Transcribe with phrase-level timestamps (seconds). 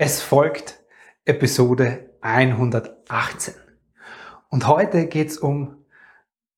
[0.00, 0.78] Es folgt
[1.24, 3.54] Episode 118.
[4.48, 5.84] Und heute geht es um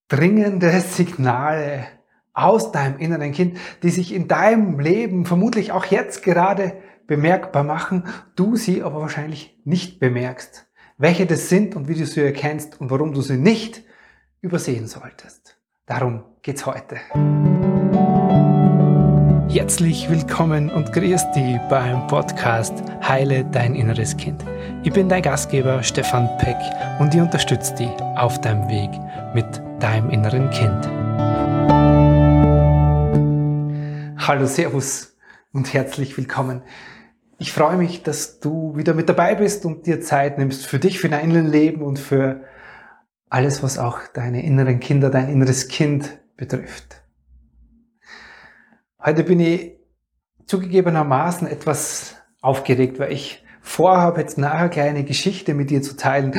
[0.09, 1.87] dringende Signale
[2.35, 8.05] aus deinem inneren Kind, die sich in deinem Leben vermutlich auch jetzt gerade bemerkbar machen,
[8.37, 10.67] du sie aber wahrscheinlich nicht bemerkst.
[10.99, 13.83] Welche das sind und wie du sie erkennst und warum du sie nicht
[14.43, 15.57] übersehen solltest.
[15.87, 17.01] Darum geht's heute.
[19.53, 24.45] Herzlich willkommen und grüß dich beim Podcast Heile dein inneres Kind.
[24.85, 26.57] Ich bin dein Gastgeber Stefan Peck
[27.01, 28.91] und ich unterstütze dich auf deinem Weg
[29.35, 30.87] mit deinem inneren Kind.
[34.25, 35.17] Hallo, Servus
[35.53, 36.63] und herzlich willkommen.
[37.41, 41.01] Ich freue mich, dass du wieder mit dabei bist und dir Zeit nimmst für dich,
[41.01, 42.45] für dein Innenleben und für
[43.29, 47.00] alles, was auch deine inneren Kinder, dein inneres Kind betrifft.
[49.03, 49.79] Heute bin ich
[50.45, 56.39] zugegebenermaßen etwas aufgeregt, weil ich vorhabe, jetzt nachher kleine Geschichte mit dir zu teilen.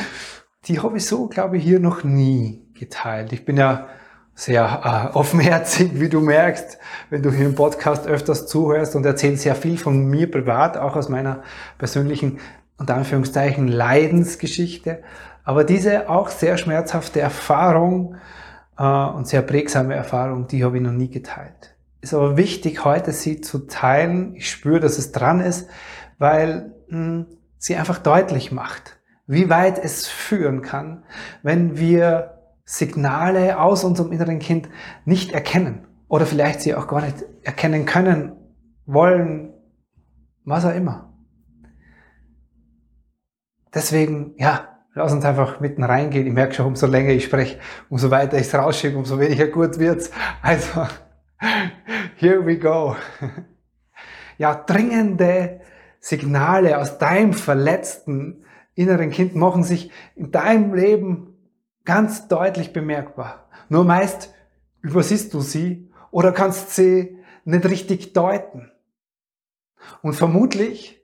[0.66, 3.32] Die habe ich so, glaube ich, hier noch nie geteilt.
[3.32, 3.88] Ich bin ja
[4.36, 6.78] sehr äh, offenherzig, wie du merkst,
[7.10, 10.94] wenn du hier im Podcast öfters zuhörst und erzähle sehr viel von mir privat, auch
[10.94, 11.42] aus meiner
[11.78, 12.38] persönlichen,
[12.78, 15.02] unter Anführungszeichen, Leidensgeschichte.
[15.42, 18.14] Aber diese auch sehr schmerzhafte Erfahrung
[18.78, 21.71] äh, und sehr prägsame Erfahrung, die habe ich noch nie geteilt
[22.02, 24.34] ist aber wichtig, heute sie zu teilen.
[24.34, 25.70] Ich spüre, dass es dran ist,
[26.18, 31.04] weil mh, hm, sie einfach deutlich macht, wie weit es führen kann,
[31.42, 34.68] wenn wir Signale aus unserem inneren Kind
[35.04, 38.32] nicht erkennen oder vielleicht sie auch gar nicht erkennen können,
[38.84, 39.52] wollen,
[40.44, 41.12] was auch immer.
[43.72, 46.26] Deswegen, ja, lass uns einfach mitten reingehen.
[46.26, 47.58] Ich merke schon, umso länger ich spreche,
[47.88, 50.10] umso weiter ich es rausschiebe, umso weniger gut wird's.
[50.42, 50.86] Also,
[52.16, 52.96] Here we go.
[54.38, 55.60] Ja, dringende
[56.00, 61.36] Signale aus deinem verletzten inneren Kind machen sich in deinem Leben
[61.84, 63.48] ganz deutlich bemerkbar.
[63.68, 64.32] Nur meist
[64.82, 68.70] übersiehst du sie oder kannst sie nicht richtig deuten.
[70.00, 71.02] Und vermutlich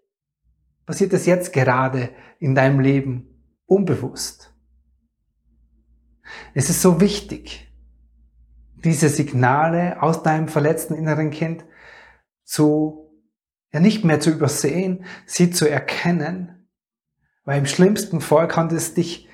[0.87, 4.54] passiert es jetzt gerade in deinem Leben unbewusst.
[6.54, 7.67] Es ist so wichtig,
[8.84, 11.65] diese Signale aus deinem verletzten inneren Kind
[12.44, 13.11] zu,
[13.72, 16.69] ja nicht mehr zu übersehen, sie zu erkennen,
[17.44, 19.28] weil im schlimmsten Fall kann es dich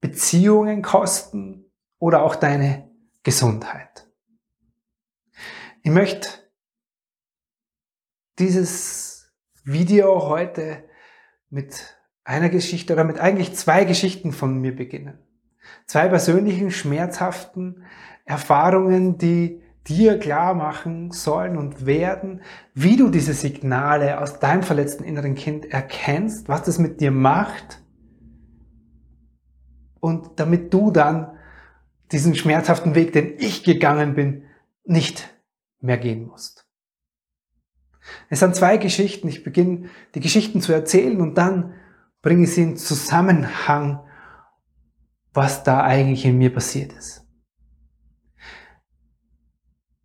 [0.00, 2.90] Beziehungen kosten oder auch deine
[3.22, 4.08] Gesundheit.
[5.82, 6.28] Ich möchte
[8.38, 9.32] dieses
[9.64, 10.84] Video heute
[11.50, 15.18] mit einer Geschichte oder mit eigentlich zwei Geschichten von mir beginnen.
[15.86, 17.84] Zwei persönlichen, schmerzhaften
[18.28, 22.42] Erfahrungen, die dir klar machen sollen und werden,
[22.74, 27.82] wie du diese Signale aus deinem verletzten inneren Kind erkennst, was das mit dir macht
[30.00, 31.38] und damit du dann
[32.12, 34.42] diesen schmerzhaften Weg, den ich gegangen bin,
[34.84, 35.34] nicht
[35.80, 36.66] mehr gehen musst.
[38.28, 39.28] Es sind zwei Geschichten.
[39.28, 41.74] Ich beginne die Geschichten zu erzählen und dann
[42.20, 44.00] bringe ich sie in Zusammenhang,
[45.32, 47.27] was da eigentlich in mir passiert ist.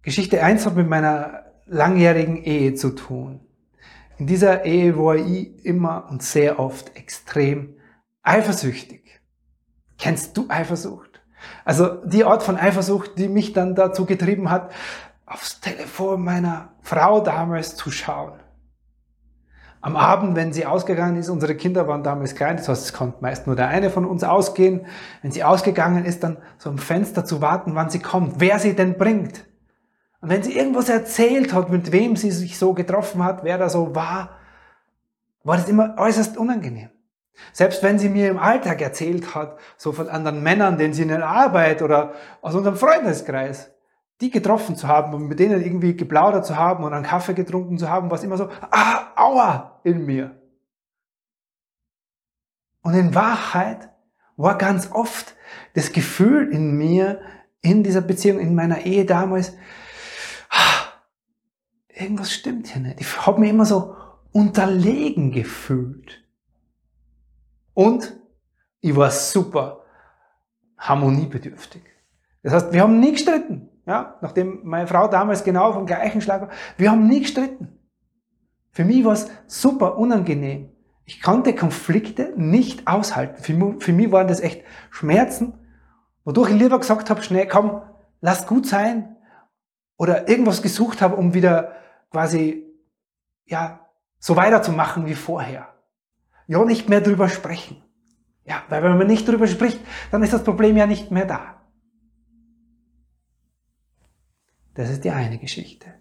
[0.03, 3.39] Geschichte 1 hat mit meiner langjährigen Ehe zu tun.
[4.17, 7.77] In dieser Ehe war ich immer und sehr oft extrem
[8.21, 9.21] eifersüchtig.
[9.97, 11.21] Kennst du Eifersucht?
[11.63, 14.73] Also die Art von Eifersucht, die mich dann dazu getrieben hat,
[15.25, 18.33] aufs Telefon meiner Frau damals zu schauen.
[19.79, 23.19] Am Abend, wenn sie ausgegangen ist, unsere Kinder waren damals klein, das heißt, es konnte
[23.21, 24.85] meist nur der eine von uns ausgehen.
[25.21, 28.75] Wenn sie ausgegangen ist, dann so am Fenster zu warten, wann sie kommt, wer sie
[28.75, 29.45] denn bringt.
[30.23, 33.67] Und wenn sie irgendwas erzählt hat, mit wem sie sich so getroffen hat, wer da
[33.67, 34.39] so war,
[35.43, 36.89] war das immer äußerst unangenehm.
[37.51, 41.09] Selbst wenn sie mir im Alltag erzählt hat, so von anderen Männern, denen sie in
[41.09, 43.71] der Arbeit oder aus unserem Freundeskreis,
[44.21, 47.77] die getroffen zu haben und mit denen irgendwie geplaudert zu haben und einen Kaffee getrunken
[47.77, 50.39] zu haben, war es immer so, ah, aua, in mir.
[52.81, 53.89] Und in Wahrheit
[54.37, 55.35] war ganz oft
[55.73, 57.19] das Gefühl in mir,
[57.59, 59.57] in dieser Beziehung, in meiner Ehe damals,
[61.87, 63.01] irgendwas stimmt hier nicht.
[63.01, 63.95] Ich habe mich immer so
[64.31, 66.23] unterlegen gefühlt.
[67.73, 68.15] Und
[68.81, 69.83] ich war super
[70.77, 71.81] harmoniebedürftig.
[72.41, 73.69] Das heißt, wir haben nie gestritten.
[73.85, 76.49] Ja, nachdem meine Frau damals genau vom gleichen Schlag war.
[76.77, 77.79] Wir haben nie gestritten.
[78.71, 80.71] Für mich war es super unangenehm.
[81.05, 83.41] Ich konnte Konflikte nicht aushalten.
[83.41, 85.53] Für mich, für mich waren das echt Schmerzen,
[86.23, 87.81] wodurch ich lieber gesagt habe, schnell, komm,
[88.21, 89.17] lass gut sein.
[90.03, 91.77] Oder irgendwas gesucht habe, um wieder
[92.11, 92.65] quasi,
[93.45, 93.87] ja,
[94.19, 95.73] so weiterzumachen wie vorher.
[96.45, 97.81] ja nicht mehr drüber sprechen.
[98.43, 99.79] Ja, weil wenn man nicht drüber spricht,
[100.11, 101.61] dann ist das Problem ja nicht mehr da.
[104.73, 105.93] Das ist die eine Geschichte.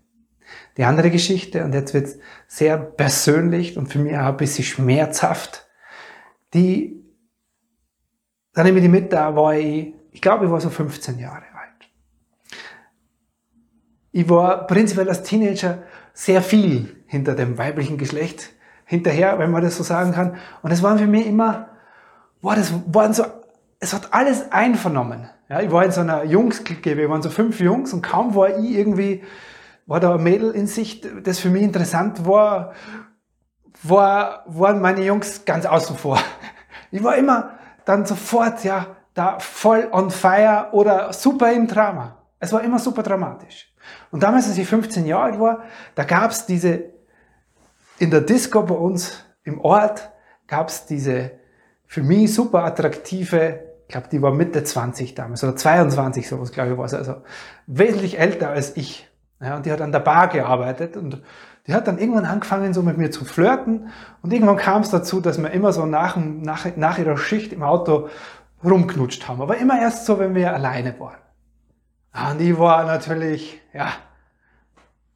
[0.77, 2.19] Die andere Geschichte, und jetzt wird es
[2.49, 5.69] sehr persönlich und für mich auch ein bisschen schmerzhaft,
[6.55, 7.05] die,
[8.53, 11.52] da nehme ich die mit, da war ich, ich glaube, ich war so 15 Jahre.
[14.13, 15.79] Ich war prinzipiell als Teenager
[16.13, 18.51] sehr viel hinter dem weiblichen Geschlecht
[18.85, 20.37] hinterher, wenn man das so sagen kann.
[20.63, 21.69] Und es waren für mich immer,
[22.43, 23.25] boah, das waren so,
[23.81, 25.31] es hat alles einvernommen.
[25.49, 28.59] Ja, ich war in so einer Jungs-Clique, wir waren so fünf Jungs und kaum war
[28.59, 29.23] ich irgendwie,
[29.87, 32.75] war da ein Mädel in Sicht, das für mich interessant war,
[33.83, 36.19] war, waren meine Jungs ganz außen vor.
[36.91, 42.19] Ich war immer dann sofort, ja, da voll on fire oder super im Drama.
[42.39, 43.72] Es war immer super dramatisch.
[44.11, 45.63] Und damals, als ich 15 Jahre alt war,
[45.95, 46.85] da gab es diese,
[47.99, 50.11] in der Disco bei uns im Ort,
[50.47, 51.33] gab es diese
[51.87, 56.73] für mich super attraktive, ich glaube, die war Mitte 20 damals, oder 22 sowas, glaube
[56.73, 57.17] ich, war sie, also
[57.67, 59.09] wesentlich älter als ich.
[59.41, 61.21] Ja, und die hat an der Bar gearbeitet und
[61.67, 63.91] die hat dann irgendwann angefangen, so mit mir zu flirten.
[64.23, 67.63] Und irgendwann kam es dazu, dass wir immer so nach, nach, nach ihrer Schicht im
[67.63, 68.09] Auto
[68.65, 69.41] rumknutscht haben.
[69.43, 71.22] Aber immer erst so, wenn wir alleine waren.
[72.15, 73.93] Und ich war natürlich, ja,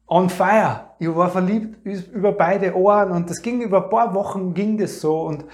[0.07, 0.91] on fire.
[0.99, 4.99] Ich war verliebt über beide Ohren und das ging über ein paar Wochen ging das
[4.99, 5.45] so und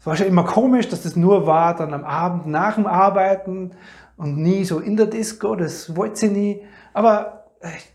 [0.00, 3.72] es war schon immer komisch, dass das nur war dann am Abend nach dem Arbeiten
[4.16, 6.66] und nie so in der Disco, das wollte sie nie.
[6.94, 7.44] Aber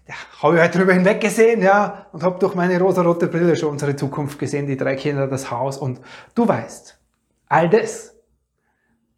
[0.07, 3.69] ja, habe ich halt drüber hinweg gesehen, ja, und habe durch meine rosarote Brille schon
[3.69, 6.01] unsere Zukunft gesehen, die drei Kinder, das Haus und
[6.35, 6.99] du weißt,
[7.47, 8.15] all das,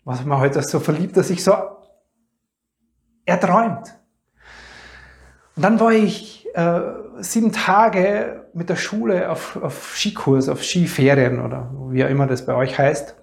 [0.05, 1.53] was man heute so verliebt, dass ich so
[3.25, 3.95] erträumt.
[5.55, 6.79] Und dann war ich äh,
[7.19, 12.45] sieben Tage mit der Schule auf, auf Skikurs, auf Skiferien oder wie auch immer das
[12.45, 13.15] bei euch heißt.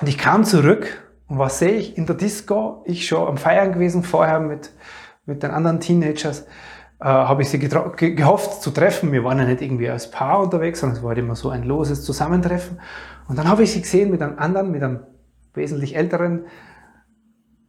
[0.00, 2.82] Und ich kam zurück und was sehe ich in der Disco?
[2.86, 4.70] Ich schon am Feiern gewesen vorher mit
[5.26, 6.42] mit den anderen Teenagers,
[7.00, 9.12] äh, habe ich sie ge gehofft zu treffen.
[9.12, 11.64] Wir waren ja nicht irgendwie als Paar unterwegs, sondern es war halt immer so ein
[11.64, 12.80] loses Zusammentreffen.
[13.28, 15.00] Und dann habe ich sie gesehen mit einem anderen, mit einem
[15.52, 16.46] wesentlich älteren,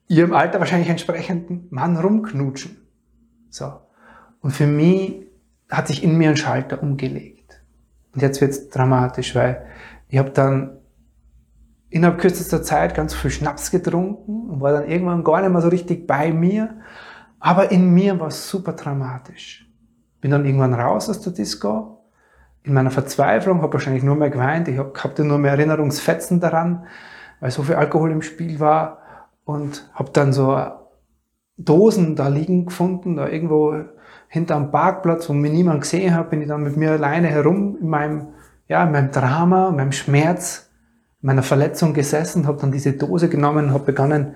[0.08, 2.78] ihrem Alter wahrscheinlich entsprechenden Mann rumknutschen.
[3.50, 3.74] So.
[4.42, 5.28] Und für mich
[5.70, 7.62] hat sich in mir ein Schalter umgelegt.
[8.14, 9.66] Und jetzt wird's dramatisch, weil
[10.08, 10.78] ich habe dann
[11.90, 15.70] innerhalb kürzester Zeit ganz viel Schnaps getrunken und war dann irgendwann gar nicht mehr so
[15.70, 16.82] richtig bei mir
[17.40, 19.70] aber in mir war es super dramatisch.
[20.22, 22.04] Bin dann irgendwann raus aus der Disco.
[22.64, 24.68] In meiner Verzweiflung habe wahrscheinlich nur mehr geweint.
[24.68, 26.86] Ich hatte nur mehr Erinnerungsfetzen daran,
[27.40, 29.00] weil so viel Alkohol im Spiel war.
[29.48, 30.62] Und habe dann so
[31.56, 33.76] Dosen da liegen gefunden, da irgendwo
[34.28, 37.88] hinterm Parkplatz, wo mich niemand gesehen hat, bin ich dann mit mir alleine herum in
[37.88, 38.28] meinem,
[38.68, 40.70] ja, in meinem Drama, in meinem Schmerz,
[41.22, 44.36] in meiner Verletzung gesessen, habe dann diese Dose genommen und habe begonnen,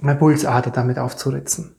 [0.00, 1.76] meine Pulsader damit aufzuritzen.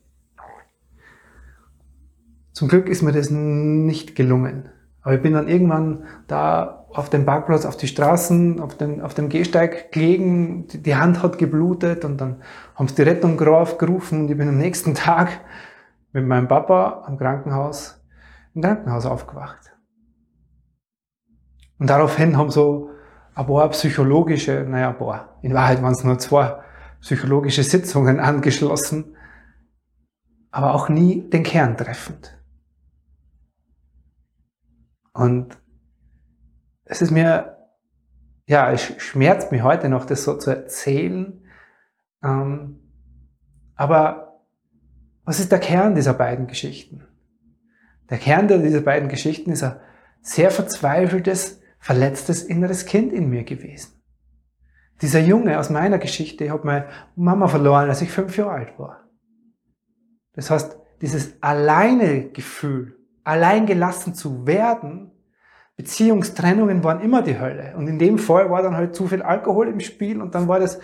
[2.53, 4.69] Zum Glück ist mir das nicht gelungen.
[5.01, 9.13] Aber ich bin dann irgendwann da auf dem Parkplatz, auf die Straßen, auf, den, auf
[9.13, 12.41] dem Gehsteig gelegen, die Hand hat geblutet und dann
[12.75, 15.39] haben sie die Rettung gerufen und ich bin am nächsten Tag
[16.11, 18.03] mit meinem Papa am Krankenhaus,
[18.53, 19.71] im Krankenhaus aufgewacht.
[21.79, 22.91] Und daraufhin haben so
[23.33, 26.61] ein paar psychologische, naja, ein paar, in Wahrheit waren es nur zwei,
[26.99, 29.15] psychologische Sitzungen angeschlossen,
[30.51, 32.37] aber auch nie den Kern treffend.
[35.13, 35.57] Und
[36.85, 37.57] es ist mir,
[38.47, 41.45] ja, es schmerzt mich heute noch, das so zu erzählen.
[42.23, 42.79] Ähm,
[43.75, 44.41] aber
[45.23, 47.07] was ist der Kern dieser beiden Geschichten?
[48.09, 49.79] Der Kern dieser beiden Geschichten ist ein
[50.21, 54.01] sehr verzweifeltes, verletztes inneres Kind in mir gewesen.
[55.01, 58.77] Dieser Junge aus meiner Geschichte, ich habe meine Mama verloren, als ich fünf Jahre alt
[58.77, 59.09] war.
[60.33, 65.11] Das heißt, dieses alleine Gefühl, allein gelassen zu werden,
[65.77, 67.73] Beziehungstrennungen waren immer die Hölle.
[67.75, 70.59] Und in dem Fall war dann halt zu viel Alkohol im Spiel und dann war
[70.59, 70.79] das,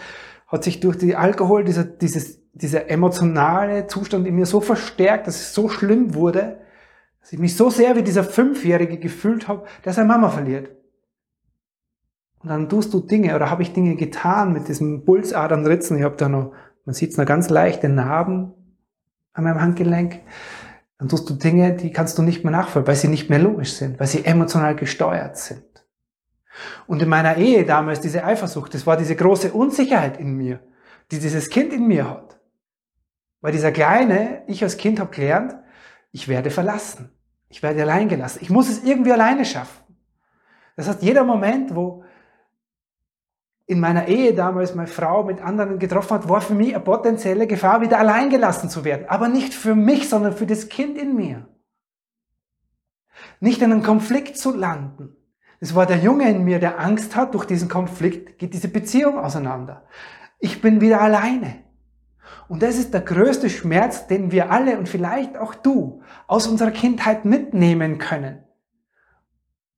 [0.48, 5.36] hat sich durch die Alkohol dieser, dieses, dieser emotionale Zustand in mir so verstärkt, dass
[5.36, 6.60] es so schlimm wurde,
[7.22, 10.72] dass ich mich so sehr wie dieser Fünfjährige gefühlt habe, dass er Mama verliert.
[12.40, 15.98] Und dann tust du Dinge oder habe ich Dinge getan mit diesem Pulsadernritzen.
[15.98, 16.54] Ich habe da noch,
[16.86, 18.54] man sieht noch ganz leichte Narben
[19.34, 20.22] an meinem Handgelenk.
[20.98, 23.74] Dann tust du Dinge, die kannst du nicht mehr nachvollziehen, weil sie nicht mehr logisch
[23.74, 25.64] sind, weil sie emotional gesteuert sind.
[26.88, 30.60] Und in meiner Ehe damals diese Eifersucht, das war diese große Unsicherheit in mir,
[31.12, 32.40] die dieses Kind in mir hat.
[33.42, 35.56] Weil dieser kleine, ich als Kind habe gelernt,
[36.12, 37.12] ich werde verlassen.
[37.50, 38.40] Ich werde allein gelassen.
[38.42, 39.84] Ich muss es irgendwie alleine schaffen.
[40.76, 42.04] Das heißt, jeder Moment, wo
[43.68, 47.48] in meiner Ehe damals meine Frau mit anderen getroffen hat, war für mich eine potenzielle
[47.48, 49.06] Gefahr, wieder allein gelassen zu werden.
[49.10, 51.50] Aber nicht für mich, sondern für das Kind in mir.
[53.42, 55.18] Nicht in einen Konflikt zu landen.
[55.60, 59.20] Es war der Junge in mir, der Angst hat, durch diesen Konflikt geht diese Beziehung
[59.20, 59.84] auseinander.
[60.40, 61.56] Ich bin wieder alleine.
[62.48, 66.72] Und das ist der größte Schmerz, den wir alle und vielleicht auch du aus unserer
[66.72, 68.46] Kindheit mitnehmen können.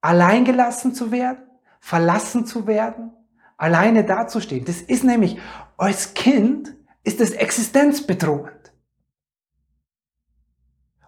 [0.02, 1.40] Alleingelassen zu werden,
[1.80, 3.14] verlassen zu werden,
[3.60, 4.66] alleine dazustehen.
[4.66, 5.38] Das ist nämlich,
[5.78, 8.74] als Kind ist es existenzbedrohend.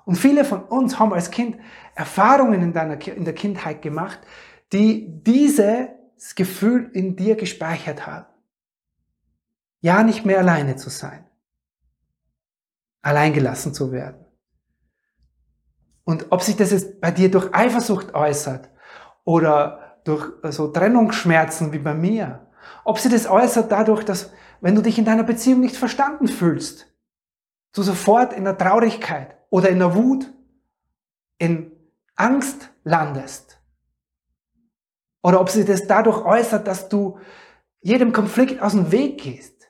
[0.05, 1.57] Und viele von uns haben als Kind
[1.95, 4.19] Erfahrungen in, deiner, in der Kindheit gemacht,
[4.73, 8.25] die dieses Gefühl in dir gespeichert haben.
[9.79, 11.25] Ja, nicht mehr alleine zu sein.
[13.01, 14.25] Alleingelassen zu werden.
[16.03, 18.69] Und ob sich das jetzt bei dir durch Eifersucht äußert
[19.23, 22.47] oder durch so Trennungsschmerzen wie bei mir,
[22.83, 24.31] ob sie das äußert dadurch, dass
[24.61, 26.87] wenn du dich in deiner Beziehung nicht verstanden fühlst,
[27.73, 30.31] du sofort in der Traurigkeit oder in der Wut,
[31.37, 31.71] in
[32.15, 33.59] Angst landest.
[35.23, 37.19] Oder ob sie das dadurch äußert, dass du
[37.81, 39.69] jedem Konflikt aus dem Weg gehst.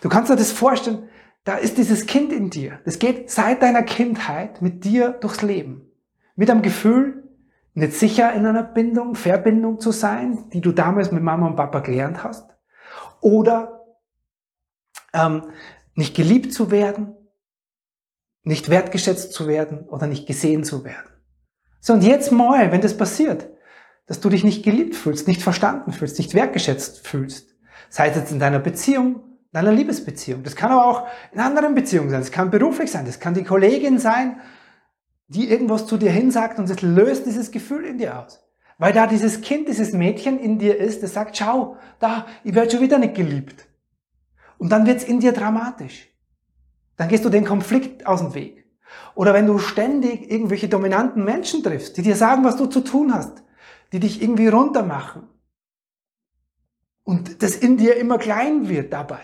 [0.00, 1.08] Du kannst dir das vorstellen,
[1.44, 2.80] da ist dieses Kind in dir.
[2.84, 5.90] Das geht seit deiner Kindheit mit dir durchs Leben.
[6.36, 7.23] Mit einem Gefühl,
[7.74, 11.80] nicht sicher in einer Bindung, Verbindung zu sein, die du damals mit Mama und Papa
[11.80, 12.48] gelernt hast.
[13.20, 13.84] Oder
[15.12, 15.42] ähm,
[15.94, 17.16] nicht geliebt zu werden,
[18.44, 21.10] nicht wertgeschätzt zu werden oder nicht gesehen zu werden.
[21.80, 23.48] So, und jetzt mal, wenn das passiert,
[24.06, 27.56] dass du dich nicht geliebt fühlst, nicht verstanden fühlst, nicht wertgeschätzt fühlst,
[27.88, 31.74] sei es jetzt in deiner Beziehung, in einer Liebesbeziehung, das kann aber auch in anderen
[31.74, 34.40] Beziehungen sein, das kann beruflich sein, das kann die Kollegin sein,
[35.28, 38.44] die irgendwas zu dir hinsagt und es löst dieses Gefühl in dir aus.
[38.78, 42.72] Weil da dieses Kind, dieses Mädchen in dir ist, das sagt, schau, da, ich werde
[42.72, 43.66] schon wieder nicht geliebt.
[44.58, 46.08] Und dann wird's in dir dramatisch.
[46.96, 48.64] Dann gehst du den Konflikt aus dem Weg.
[49.14, 53.14] Oder wenn du ständig irgendwelche dominanten Menschen triffst, die dir sagen, was du zu tun
[53.14, 53.42] hast,
[53.92, 55.24] die dich irgendwie runtermachen
[57.04, 59.20] und das in dir immer klein wird dabei,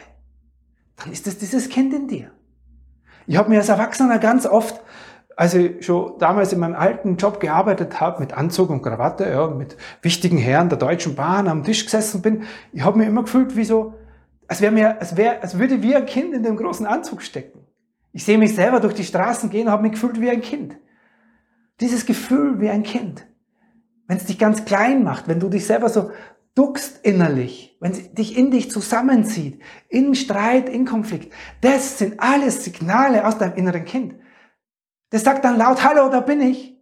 [0.96, 2.30] dann ist es dieses Kind in dir.
[3.26, 4.80] Ich habe mir als Erwachsener ganz oft,
[5.40, 9.46] als ich schon damals in meinem alten Job gearbeitet habe, mit Anzug und Krawatte, ja,
[9.46, 12.42] mit wichtigen Herren der Deutschen Bahn am Tisch gesessen bin,
[12.74, 13.94] ich habe mir immer gefühlt wie so,
[14.48, 17.60] als, wäre mir, als, wär, als würde wie ein Kind in dem großen Anzug stecken.
[18.12, 20.76] Ich sehe mich selber durch die Straßen gehen und habe mich gefühlt wie ein Kind.
[21.80, 23.26] Dieses Gefühl wie ein Kind.
[24.08, 26.10] Wenn es dich ganz klein macht, wenn du dich selber so
[26.54, 31.32] duckst innerlich, wenn es dich in dich zusammenzieht, in Streit, in Konflikt,
[31.62, 34.16] das sind alles Signale aus deinem inneren Kind.
[35.10, 36.76] Das sagt dann laut, hallo, da bin ich.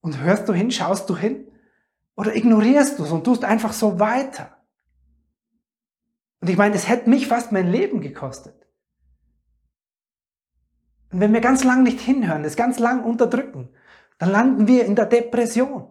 [0.00, 1.50] Und hörst du hin, schaust du hin
[2.14, 4.56] oder ignorierst du es und tust einfach so weiter.
[6.40, 8.54] Und ich meine, es hätte mich fast mein Leben gekostet.
[11.10, 13.74] Und wenn wir ganz lang nicht hinhören, das ganz lang unterdrücken,
[14.18, 15.90] dann landen wir in der Depression.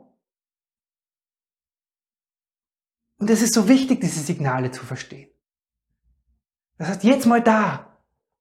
[3.17, 5.29] Und es ist so wichtig, diese Signale zu verstehen.
[6.77, 7.94] Das heißt, jetzt mal da,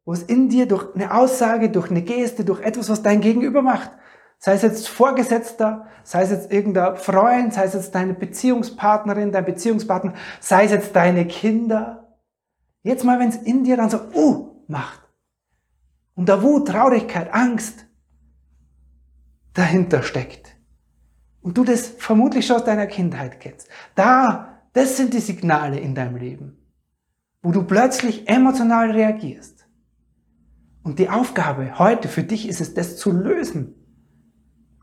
[0.04, 3.62] wo es in dir durch eine Aussage, durch eine Geste, durch etwas, was dein Gegenüber
[3.62, 3.90] macht,
[4.38, 9.44] sei es jetzt Vorgesetzter, sei es jetzt irgendein Freund, sei es jetzt deine Beziehungspartnerin, dein
[9.44, 12.04] Beziehungspartner, sei es jetzt deine Kinder,
[12.84, 15.00] Jetzt mal, wenn es in dir dann so, uh, macht.
[16.14, 17.86] Und da Wut, Traurigkeit, Angst
[19.54, 20.54] dahinter steckt.
[21.40, 23.68] Und du das vermutlich schon aus deiner Kindheit kennst.
[23.94, 26.58] Da, das sind die Signale in deinem Leben,
[27.42, 29.53] wo du plötzlich emotional reagierst.
[30.84, 33.74] Und die Aufgabe heute für dich ist es, das zu lösen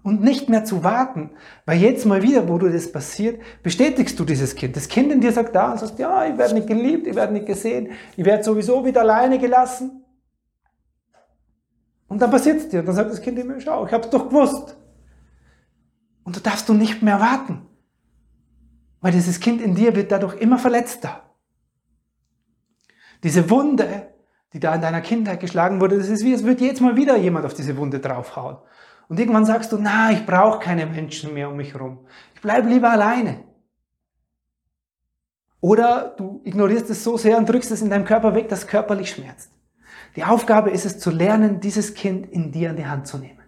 [0.01, 1.29] und nicht mehr zu warten.
[1.67, 4.75] Weil jetzt mal wieder, wo du das passiert, bestätigst du dieses Kind.
[4.75, 7.46] Das Kind in dir sagt da sagt, ja, ich werde nicht geliebt, ich werde nicht
[7.46, 10.03] gesehen, ich werde sowieso wieder alleine gelassen.
[12.08, 12.79] Und dann passiert es dir.
[12.79, 14.75] Und dann sagt das Kind immer, schau, ich habe es doch gewusst.
[16.24, 17.67] Und da darfst du nicht mehr warten.
[19.01, 21.36] Weil dieses Kind in dir wird dadurch immer verletzter.
[23.24, 24.10] Diese Wunde,
[24.53, 27.17] die da in deiner Kindheit geschlagen wurde, das ist wie, es wird jetzt mal wieder
[27.17, 28.58] jemand auf diese Wunde draufhauen.
[29.08, 32.00] Und irgendwann sagst du, na, ich brauche keine Menschen mehr um mich herum.
[32.34, 33.43] Ich bleibe lieber alleine.
[35.60, 38.67] Oder du ignorierst es so sehr und drückst es in deinem Körper weg, dass es
[38.67, 39.51] körperlich schmerzt.
[40.15, 43.39] Die Aufgabe ist es zu lernen, dieses Kind in dir in die Hand zu nehmen.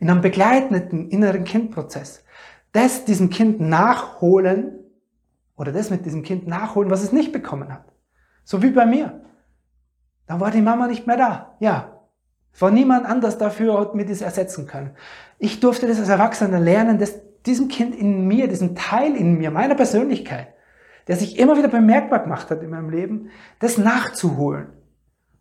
[0.00, 2.24] In einem begleitenden inneren Kindprozess.
[2.72, 4.78] Das diesem Kind nachholen
[5.56, 7.84] oder das mit diesem Kind nachholen, was es nicht bekommen hat.
[8.44, 9.22] So wie bei mir.
[10.30, 11.56] Da war die Mama nicht mehr da.
[11.58, 12.02] Ja.
[12.54, 14.92] Es war niemand anders dafür, hat mir das ersetzen können.
[15.40, 19.50] Ich durfte das als Erwachsener lernen, dass diesem Kind in mir, diesem Teil in mir,
[19.50, 20.54] meiner Persönlichkeit,
[21.08, 24.68] der sich immer wieder bemerkbar gemacht hat in meinem Leben, das nachzuholen.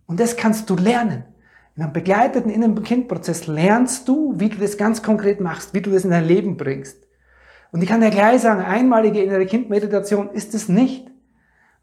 [0.08, 1.24] Und das kannst du lernen.
[1.75, 6.03] In einem begleiteten Innen-Kind-Prozess lernst du, wie du das ganz konkret machst, wie du das
[6.03, 6.98] in dein Leben bringst.
[7.72, 11.12] Und ich kann dir gleich sagen, einmalige innere Kindmeditation ist es nicht.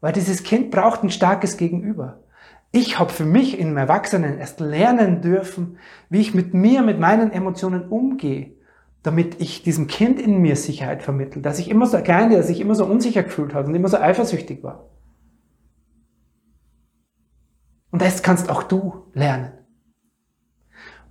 [0.01, 2.26] Weil dieses Kind braucht ein starkes Gegenüber.
[2.71, 5.77] Ich habe für mich im Erwachsenen erst lernen dürfen,
[6.09, 8.55] wie ich mit mir, mit meinen Emotionen umgehe,
[9.03, 12.59] damit ich diesem Kind in mir Sicherheit vermittle, dass ich immer so klein, dass ich
[12.59, 14.89] immer so unsicher gefühlt habe und immer so eifersüchtig war.
[17.89, 19.53] Und das kannst auch du lernen.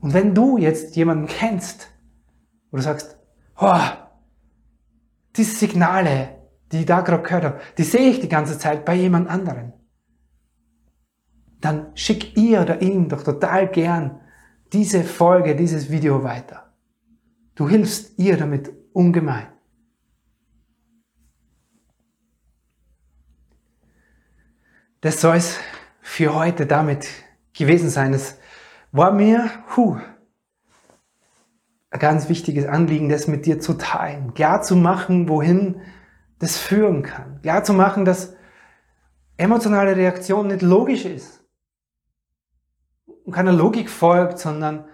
[0.00, 1.88] Und wenn du jetzt jemanden kennst,
[2.70, 3.18] wo du sagst,
[3.58, 3.80] oh,
[5.34, 6.28] diese Signale,
[6.70, 9.72] die ich da gerade gehört habe, die sehe ich die ganze Zeit bei jemand anderen.
[11.60, 14.20] Dann schick ihr oder ihm doch total gern
[14.72, 16.72] diese Folge, dieses Video weiter.
[17.54, 19.46] Du hilfst ihr damit ungemein.
[25.00, 25.58] Das soll es
[26.00, 27.06] für heute damit
[27.52, 28.12] gewesen sein.
[28.12, 28.38] Es
[28.92, 29.98] war mir huh,
[31.90, 35.80] ein ganz wichtiges Anliegen, das mit dir zu teilen, klar zu machen, wohin
[36.38, 37.40] das führen kann.
[37.40, 38.34] Klar zu machen, dass
[39.36, 41.45] emotionale Reaktion nicht logisch ist
[43.26, 44.86] und keiner Logik folgt, sondern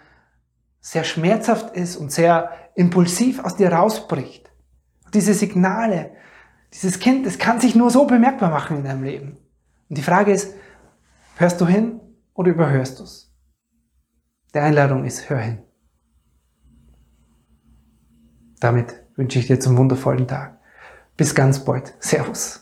[0.80, 4.50] sehr schmerzhaft ist und sehr impulsiv aus dir rausbricht.
[5.14, 6.12] diese Signale,
[6.72, 9.36] dieses Kind, das kann sich nur so bemerkbar machen in deinem Leben.
[9.90, 10.54] Und die Frage ist,
[11.36, 12.00] hörst du hin
[12.32, 13.30] oder überhörst du es?
[14.54, 15.62] Die Einladung ist, hör hin.
[18.58, 20.58] Damit wünsche ich dir zum wundervollen Tag.
[21.18, 21.94] Bis ganz bald.
[21.98, 22.61] Servus,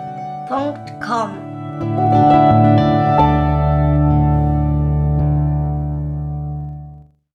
[0.51, 2.80] www.thebrainfeed.com.